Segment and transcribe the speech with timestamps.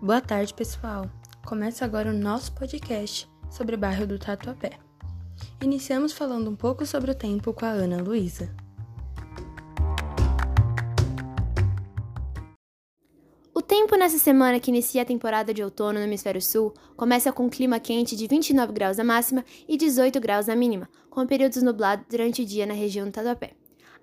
[0.00, 1.10] Boa tarde, pessoal.
[1.44, 4.78] Começa agora o nosso podcast sobre o bairro do Tatuapé.
[5.60, 8.54] Iniciamos falando um pouco sobre o tempo com a Ana Luísa.
[13.52, 17.46] O tempo nessa semana que inicia a temporada de outono no hemisfério sul começa com
[17.46, 21.60] um clima quente de 29 graus na máxima e 18 graus na mínima, com períodos
[21.60, 23.50] nublados durante o dia na região do Tatuapé.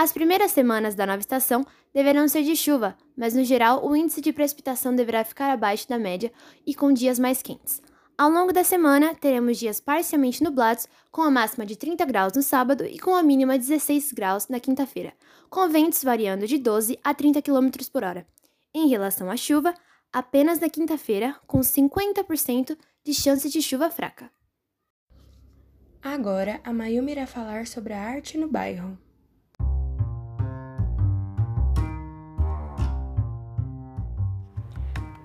[0.00, 4.20] As primeiras semanas da nova estação deverão ser de chuva, mas no geral o índice
[4.20, 6.30] de precipitação deverá ficar abaixo da média
[6.64, 7.82] e com dias mais quentes.
[8.16, 12.42] Ao longo da semana, teremos dias parcialmente nublados, com a máxima de 30 graus no
[12.42, 15.12] sábado e com a mínima de 16 graus na quinta-feira,
[15.50, 18.24] com ventos variando de 12 a 30 km por hora.
[18.72, 19.74] Em relação à chuva,
[20.12, 24.30] apenas na quinta-feira, com 50% de chance de chuva fraca.
[26.00, 28.96] Agora, a Mayumi irá falar sobre a arte no bairro.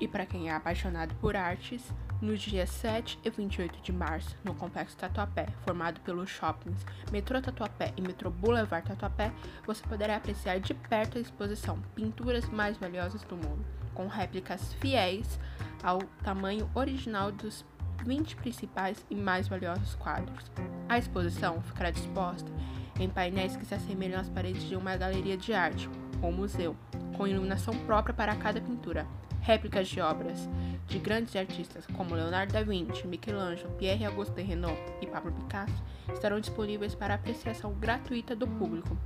[0.04, 1.82] E para quem é apaixonado por artes,
[2.22, 7.94] nos dias 7 e 28 de março, no Complexo Tatuapé, formado pelos shoppings Metrô Tatuapé
[7.96, 9.32] e Metrô Boulevard Tatuapé,
[9.66, 15.40] você poderá apreciar de perto a exposição Pinturas Mais Valiosas do Mundo, com réplicas fiéis
[15.82, 17.64] ao tamanho original dos
[18.04, 20.52] 20 principais e mais valiosos quadros.
[20.90, 22.52] A exposição ficará disposta
[23.00, 25.90] em painéis que se assemelham às paredes de uma galeria de arte
[26.22, 26.76] ou museu,
[27.16, 29.08] com iluminação própria para cada pintura
[29.44, 30.48] Réplicas de obras
[30.88, 36.40] de grandes artistas como Leonardo da Vinci, Michelangelo, Pierre Auguste Renault e Pablo Picasso estarão
[36.40, 38.98] disponíveis para apreciação gratuita do público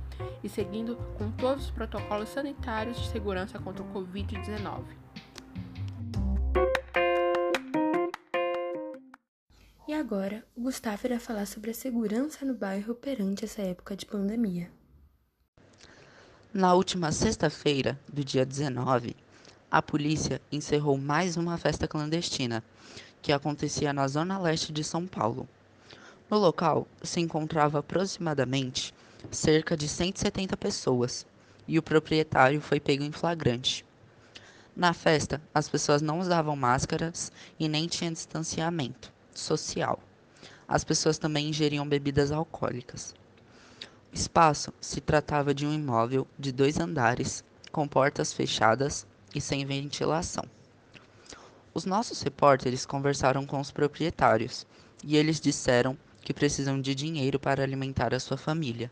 [0.42, 4.84] e seguindo com todos os protocolos sanitários de segurança contra o Covid-19.
[9.88, 14.06] E agora, o Gustavo irá falar sobre a segurança no bairro perante essa época de
[14.06, 14.70] pandemia.
[16.54, 19.16] Na última sexta-feira, do dia 19,
[19.70, 22.64] a polícia encerrou mais uma festa clandestina
[23.20, 25.46] que acontecia na zona leste de São Paulo.
[26.30, 28.94] No local se encontrava aproximadamente
[29.30, 31.26] cerca de 170 pessoas
[31.66, 33.84] e o proprietário foi pego em flagrante.
[34.74, 40.00] Na festa, as pessoas não usavam máscaras e nem tinha distanciamento social.
[40.66, 43.14] As pessoas também ingeriam bebidas alcoólicas.
[44.12, 49.64] O espaço se tratava de um imóvel de dois andares, com portas fechadas e sem
[49.64, 50.44] ventilação.
[51.74, 54.66] Os nossos repórteres conversaram com os proprietários
[55.04, 58.90] e eles disseram que precisam de dinheiro para alimentar a sua família.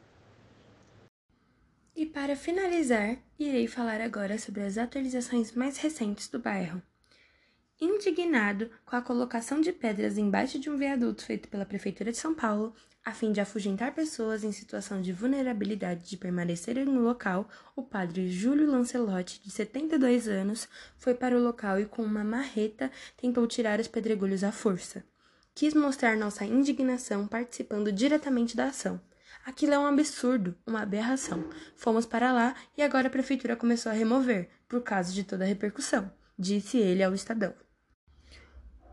[1.94, 6.82] E para finalizar, irei falar agora sobre as atualizações mais recentes do bairro.
[7.78, 12.34] Indignado com a colocação de pedras embaixo de um viaduto feito pela Prefeitura de São
[12.34, 17.82] Paulo, a fim de afugentar pessoas em situação de vulnerabilidade de permanecerem no local, o
[17.82, 20.66] padre Júlio Lancelotti, de 72 anos,
[20.96, 25.04] foi para o local e com uma marreta tentou tirar os pedregulhos à força.
[25.54, 28.98] Quis mostrar nossa indignação participando diretamente da ação.
[29.44, 31.44] Aquilo é um absurdo, uma aberração.
[31.76, 35.46] Fomos para lá e agora a prefeitura começou a remover, por causa de toda a
[35.46, 37.65] repercussão, disse ele ao Estadão.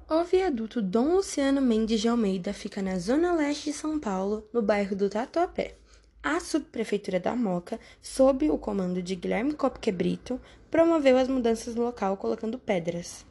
[0.09, 4.61] O viaduto Dom Luciano Mendes de Almeida fica na zona leste de São Paulo, no
[4.61, 5.75] bairro do Tatuapé.
[6.21, 11.83] A subprefeitura da Moca, sob o comando de Guilherme Copque Brito, promoveu as mudanças no
[11.83, 13.25] local colocando pedras.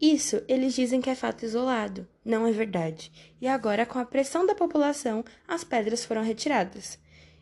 [0.00, 3.10] Isso eles dizem que é fato isolado, não é verdade.
[3.40, 6.96] E agora, com a pressão da população, as pedras foram retiradas.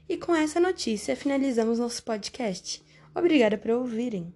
[0.09, 2.83] E com essa notícia finalizamos nosso podcast.
[3.15, 4.33] Obrigada por ouvirem.